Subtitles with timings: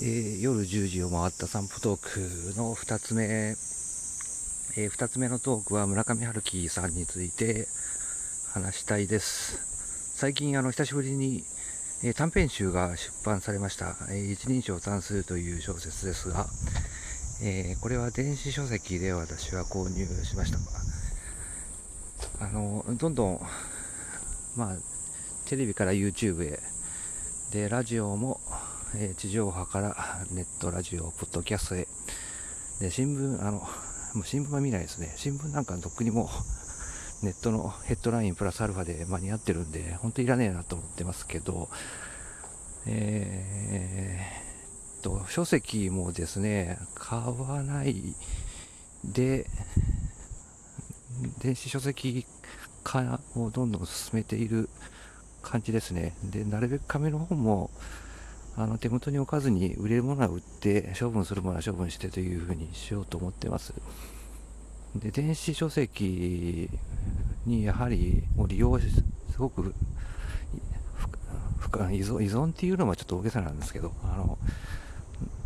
[0.00, 7.66] えー、夜10時を回った散歩トークの2つ目、えー、2つ目のトークは村上春樹さんについて
[8.52, 10.14] 話したいです。
[10.14, 11.42] 最近あの久しぶりに、
[12.04, 16.46] えー、短編集が出版されました、え一人称算数という小説ですが、
[17.42, 20.58] えこれは電子書籍で私は購入しました。
[22.40, 23.40] あのどんどん
[24.54, 24.76] まあ
[25.46, 26.60] テレビから YouTube へ。
[27.50, 28.40] でラジオも
[28.94, 29.96] えー、地上波から
[30.30, 31.86] ネット、ラジオ、ポッドキャストへ、
[32.80, 35.12] で新聞、あの、もう新聞は見ないですね。
[35.16, 36.30] 新聞なんかとっくにも
[37.22, 41.68] う、ネットのヘッドラインプラスアルファで間に合ってるんで、本当いらねえなと思ってますけど、
[42.86, 48.14] えー、と、書籍もですね、買わない
[49.04, 49.46] で、
[51.40, 52.24] 電子書籍
[52.84, 54.70] 化をどんどん進めている
[55.42, 56.16] 感じですね。
[56.24, 57.70] で、なるべく紙の本も、
[58.60, 63.72] あの手元に置かずに売れるものは売って処分するものは処分してというふうにしようと思ってます。
[64.96, 66.68] で電子書籍
[67.46, 68.88] にやはりもう利用す
[69.38, 69.72] ごく
[71.92, 74.38] 依存依存っていうのはちょっと大げさなんですけどあの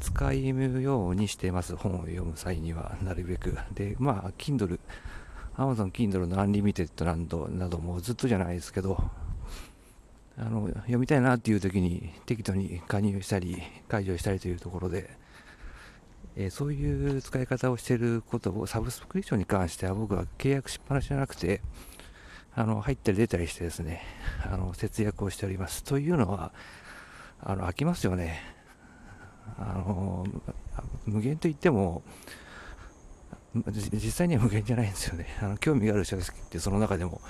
[0.00, 1.76] 使いむようにしてます。
[1.76, 3.56] 本を読む際にはなるべく。
[3.72, 4.78] でまあ Kindle
[5.56, 9.02] Amazon Kindle のアンリミテッドなどなどもずっとじゃないですけど
[10.40, 15.10] あの読みたいなっていう時に適度に加入したり解除したりというところで、
[16.36, 21.60] えー、そういう使い方をしていることをサブスクリプションに関しては僕は契約しっぱなしじゃなくて
[22.54, 24.02] あの入ったり出たりしてですね
[24.44, 25.82] あの節約をしております。
[25.82, 26.52] というのは
[27.40, 28.40] あの飽きますよね。
[29.58, 30.24] あの
[31.06, 32.02] 無限といっても
[33.72, 35.26] 実際には無限じゃないんですよね。
[35.40, 37.20] あの興味がある人ってその中でも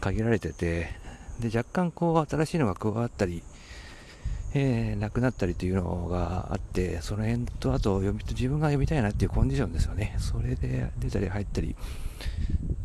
[0.00, 0.88] 限られてて
[1.40, 3.42] で若干こう新しいのが加わったり、
[4.54, 10.16] えー、なくなったりというのがあってその辺とあと読み自分が読みたいなっていうコンディションですよね。
[10.18, 11.76] それで出たり入ったり。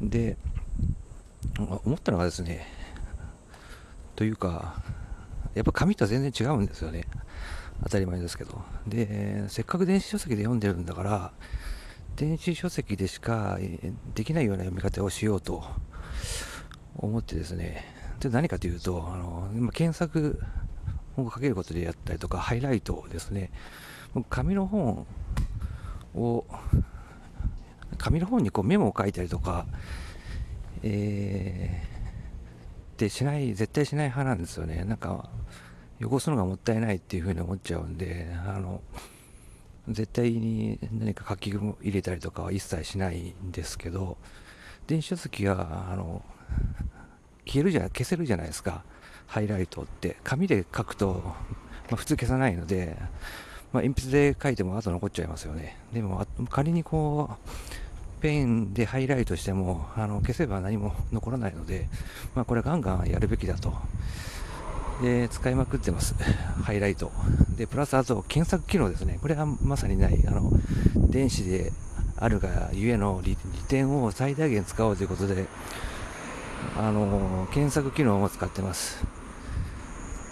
[0.02, 0.38] で
[1.58, 2.68] 思ったのがですね
[4.16, 4.76] というか
[5.56, 7.06] やっぱ紙とは全然違うんですよね。
[7.84, 8.62] 当たり前ですけど。
[8.88, 11.32] でせっかく電子書籍で読んでるんだから
[12.16, 13.58] 電子書籍でしか
[14.14, 15.64] できないような読み方をしようと
[16.96, 20.40] 思ってですねで何かというと、あの今検索
[21.18, 23.52] をかけることでやったりとか、ハイライトですね、
[24.30, 25.06] 紙の本
[26.16, 26.46] を、
[27.98, 29.66] 紙の本にこうメモを書いたりとか、
[30.84, 34.84] えー、でしない、絶対しない派なんですよね。
[34.84, 35.30] なんか、
[36.02, 38.82] 汚すのがもったいないっていうふうに思っちゃうんで、あの、
[39.88, 44.18] 絶対に何か書き入れたりとかは一切しないんですけど、
[44.88, 46.24] 電子書籍は、あの、
[47.46, 48.84] 消えるじゃ消せるじゃないですか。
[49.28, 50.18] ハイライトって。
[50.24, 51.22] 紙で書くと、
[51.90, 52.98] まあ、普通消さないので、
[53.72, 55.78] まあ、鉛筆で書いても後残っちゃいますよね。
[55.94, 61.90] でも仮にこうペンでハイライトしてもあの消せば何も残らないので、
[62.36, 63.74] まあ、これガンガンやるべきだと。
[65.02, 66.16] で使いまくってます。
[66.64, 67.12] ハイライト。
[67.58, 69.18] でプラスあと検索機能ですね。
[69.22, 70.24] これはまさにない。
[70.28, 70.52] あの
[71.10, 71.72] 電子で
[72.18, 73.36] あるがゆえの利
[73.68, 75.46] 点を最大限使おうということで
[76.78, 79.04] あの検索機能も使ってます。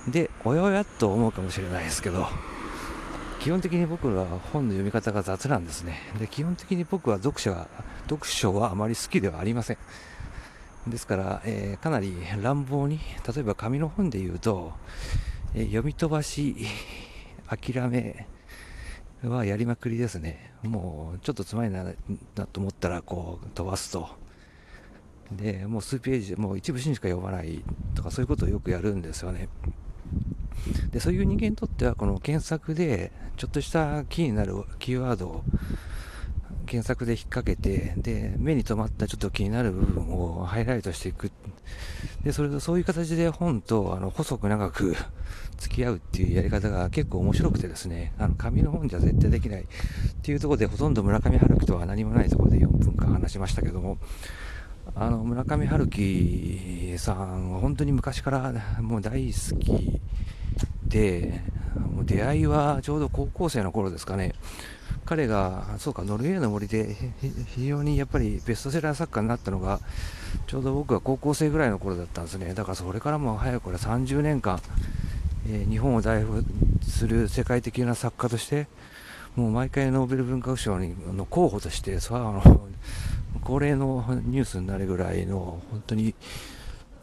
[0.08, 2.28] でおやおやと思うかもしれないですけど
[3.40, 6.00] 基本的に僕は本の読み方が雑なんですね。
[6.20, 7.68] で基本的に僕は読者は
[8.10, 9.78] 読書はあまり好きではありません。
[10.88, 13.00] ですから、えー、かなり乱暴に
[13.34, 14.74] 例えば紙の本で言うと、
[15.54, 16.56] えー、読み飛ばし
[17.48, 18.28] 諦め
[19.24, 20.54] はやりまくりですね。
[20.64, 21.84] もうちょっとつまりな
[22.36, 24.10] なと思ったらこう飛ばすと。
[25.38, 27.64] でもう数ページでもう一部シーンしか読まない
[27.96, 29.50] とかそういうことをよくやるんですよね。
[30.92, 35.44] でそういう人間にとってはこの検索でちょっとしたキーになるキーワードを
[36.66, 41.32] 検索で引っ掛けてで目に留まったちょっと気になる部分をハイライトしていく。
[42.24, 44.96] でそれとそういう形で本とあの細く長く
[45.58, 48.14] 付き合うっていうやり方が結構面白くてですね。
[48.20, 49.66] あの紙の本じゃ絶対できないっ
[50.22, 53.98] ていうところでほとんど村上春樹とは何もないところで4分間話しましたけども。
[54.96, 60.00] あの村上春樹さんは本当に昔からもう大好き
[60.86, 61.42] で
[61.94, 64.34] もう出会いはちょうど高校生の頃ですかね。
[65.06, 66.96] 彼がそうかノルウェーの森で
[67.56, 69.80] 非常にやっぱりベストセラー作家になったのが
[70.48, 72.54] ちょうど僕が高校生ぐらいの頃だったんですね。
[72.54, 74.62] だからそれからも早くこれ30年間、
[75.48, 76.46] えー、日本を代表
[76.84, 78.68] する世界的な作家として
[79.36, 82.70] もう毎回ノーベル文学賞にの候補としてそあの
[83.52, 86.16] 恒例のニュースになるぐらいの本当に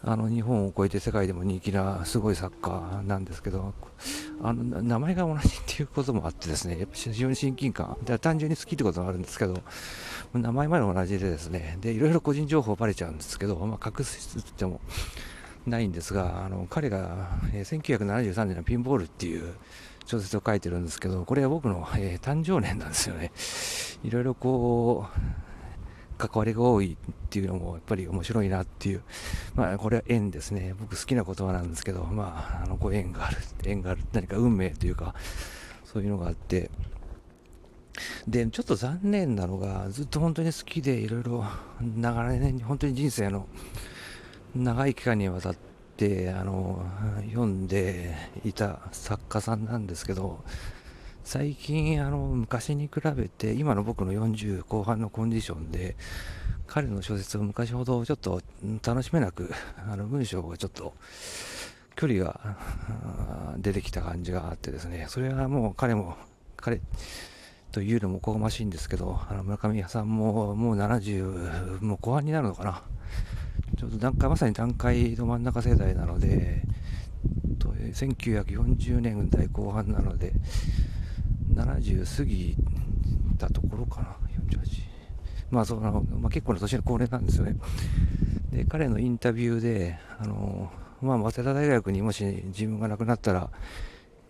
[0.02, 3.74] あの日本を超えて世界でも人気なすごい作家なんですけど
[4.42, 9.60] あの名前が同じっていうこともあってですね、やっぱ非常に親近感、で単純に好きってこともあるんですけど、
[10.32, 14.80] 名前まで同じでですね、でいろいろ個人情報バレちゃうんですけど、まあ、隠しても
[15.66, 19.54] ないんですが、あの彼が、えー、1973年のピンボールっていう
[20.06, 23.32] 小説を書いてるんですけど、これは僕の、えー、誕生年なんですよね。
[24.04, 25.06] いろいろこ
[25.44, 25.47] う、
[26.18, 29.02] 関わりが多いっていうのもやっぱり面白いなっていう、
[29.54, 30.74] まあこれは縁ですね。
[30.78, 35.14] 僕好きな言葉なんですけど、まあ、あの、ご縁がある、縁がある、何か運命というか、
[35.84, 36.70] そういうのがあって、
[38.26, 41.44] で、ちょっと残念なのが、ずっと本当に好きで、いろいろ
[41.80, 43.46] 長年、本当に人生の
[44.54, 45.56] 長い期間にわたっ
[45.96, 46.84] て、あの、
[47.28, 50.44] 読んでいた作家さんなんですけど、
[51.28, 55.94] 最近あの昔に比べて今の僕の40後半のコンディションで
[56.66, 58.40] 彼の小説を昔ほどちょっと
[58.82, 59.52] 楽しめなく
[59.86, 60.94] あの文章がちょっと
[61.96, 62.56] 距離が
[63.58, 65.04] 出てきた感じがあってですね。
[65.10, 66.16] それはもう彼も
[66.56, 66.80] 彼
[67.72, 72.82] というのもおこがましいんですけどあの村上さんももう70もう後半になるのかな。
[73.76, 76.62] ちょっと段階まさに段階の真ん中世代なので
[77.92, 80.32] 1940年代後半なので
[81.54, 82.56] 70過ぎ
[83.38, 84.16] たところかな、
[84.50, 84.82] 48。
[85.50, 87.56] まあその、まあ、結構な年の高齢なんですよね。
[88.52, 93.50] で、彼のインタビューで、あの、まあ、早稲田大学にもし自分が亡くなったら、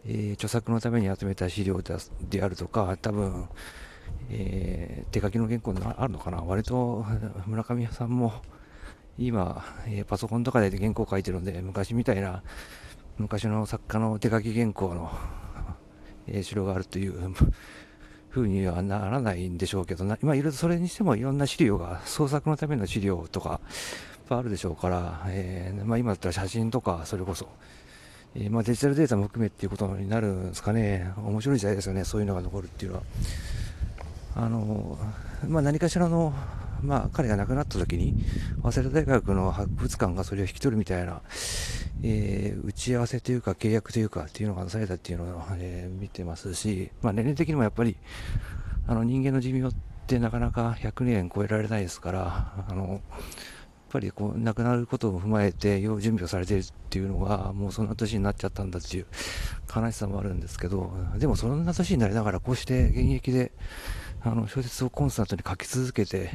[0.06, 3.49] えー、著作のために集めた資料であるとか、多分、
[4.31, 7.05] えー、手書きの原稿があるのかな、割と
[7.47, 8.32] 村上さんも
[9.19, 12.43] 今、えー、パソコンとかで原稿書いてるんで、昔みたいな、
[13.17, 15.11] 昔の作家の手書き原稿の
[16.32, 17.34] え城があるという
[18.28, 23.60] ふうにはならないんでしょうけど、まあ、いろいろそれにしてもいろんな資料が、創作のための資料とか、
[24.30, 27.48] あるでしょうから、えー、まあ、今だったら写真とか、それこそ、
[28.34, 33.02] えー、まあ、デジタルデータも含めっていうことになるんですかね、面白い時代ですよね、そういうのが残るっていうのは。
[34.36, 34.98] あの
[35.48, 36.32] まあ、何かしらの
[36.82, 38.14] まあ、彼が亡くなった時に、
[38.62, 41.22] 早稲田大学の博物館がそれを引き取るみたいな、
[42.02, 47.96] えー、打ち合わせというか契約というかっていうのがなされたっていうのを、えー、見てますし、まあ、年齢的にもやっぱり、
[48.86, 49.72] あの人間の寿命っ
[50.06, 53.00] てなかなか100年超えられないですから、あの、やっ
[53.90, 59.06] ぱりこう亡くなることを踏まえて要準備をされているっていうのがもうそんな年になっちゃったんだっていう
[59.75, 63.50] 悲しさもあるんですけどでもそんな年になりながらこうして現役で
[64.23, 66.31] あの小説をコンスタントに書き続けて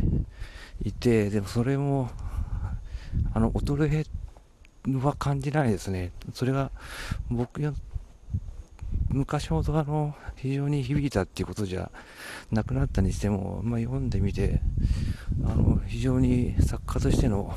[0.83, 2.09] いて、でもそれも、
[3.33, 6.12] あの、衰えは感じないですね。
[6.33, 6.71] それが
[7.30, 7.74] 僕や、
[9.09, 11.91] 昔ほどあの、非常に響いたっていうことじゃ
[12.51, 14.62] なくなったにしても、まあ、読んでみて、
[15.45, 17.53] あの、非常に作家としての、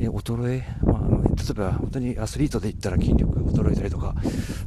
[0.00, 4.14] え衰え、まあ、あの例えば本当にアスリートで言ったら筋力が衰えたりとか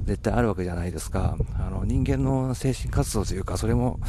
[0.04, 1.36] 絶対あるわけじゃないですか
[1.86, 4.00] 人間の精神活動というかそれも、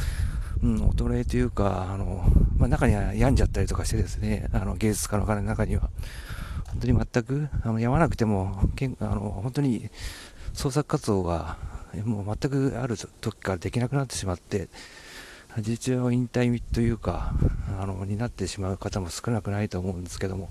[0.63, 2.23] うん、衰えというかあの、
[2.57, 5.89] まあ、中には病んじゃったりとかしてですねあの芸術家の方の中には。
[6.67, 9.89] 本当に全くあの病まなくてもけんあの本当に
[10.53, 11.57] 創作活動が
[12.03, 14.67] もう全くある時からできなくなってしまって
[15.61, 17.33] 実上引退というか、
[17.79, 20.49] あの、になってしまう方も少なくないと思うんですけども、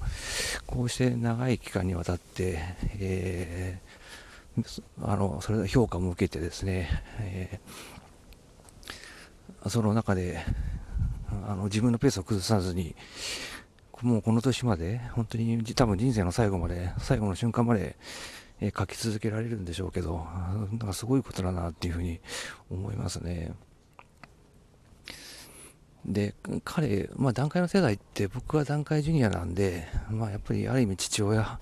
[0.66, 2.58] こうして長い期間にわたって、
[2.98, 3.83] えー、
[5.02, 6.88] あの、それで評価も受けてですね、
[7.20, 10.44] えー、その中で、
[11.46, 12.94] あの、自分のペースを崩さずに、
[14.02, 17.96] もうこの年まで、本当に多分人生の最後まで、最後の瞬間まで、
[18.60, 20.24] えー、書き続けられるんでしょうけど、
[20.70, 22.20] なんかすごいことだなっていうふうに
[22.70, 23.52] 思いますね。
[26.06, 31.58] で、彼、まあ、段階の世代って僕は段階ジュニアなんで、まあ、やっぱりある意味父親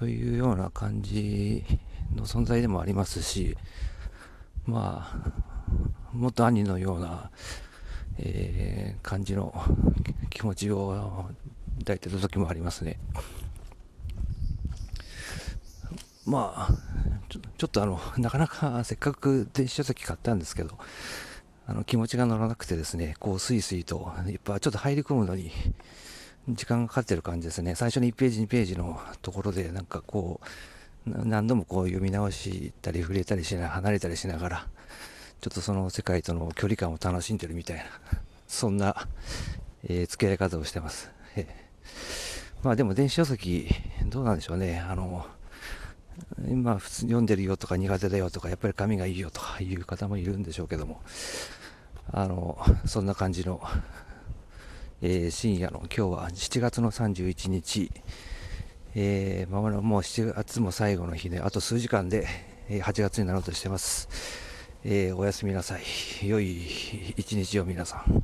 [0.00, 1.62] というような感じ
[2.16, 3.54] の存在でもありますし、
[4.64, 7.30] まあ、もっと兄のような、
[8.18, 9.52] えー、感じの
[10.30, 11.26] 気持ちを
[11.80, 12.98] 抱いてた時もありますね。
[16.24, 16.74] まあ、
[17.28, 20.78] ちょちょっとあの、なかなかせっかく電子書籍買ったんですけど、
[21.66, 25.52] あの気持ちが乗らなくてですね、こうスイスイと、やっぱちょっと入り込むのに
[26.48, 27.74] 時間がかかってる感じですね。
[27.74, 30.48] 最初の1ページ、2ページのところで、なんかこう、
[31.06, 34.68] 何度もこう読み直したり触れたりしながら、離れたりしながら、
[35.40, 37.84] ちょっとその世界との距離感を楽しんでるみたいな、
[38.46, 39.08] そんな、
[39.84, 41.10] えー、付き合い方をしてます。
[41.36, 41.46] え、
[42.62, 43.68] まあでも電子書籍、
[44.06, 44.80] どうなんでしょうね。
[44.80, 45.26] あの、
[46.48, 51.00] 今普通に読んでるよとか苦手だよとか、やっぱり紙がいいよとかいう方もいるんでしょうけども、
[52.12, 53.62] あの、そんな感じの、
[55.02, 57.90] えー、深夜の今日は7月の31日、
[58.94, 62.26] えー、まもなくもう7月も最後の日で、あと数時間で、
[62.68, 64.08] え8月になろうとしてます。
[64.84, 66.28] えーおやすみなさい。
[66.28, 68.22] 良い一日を皆さん。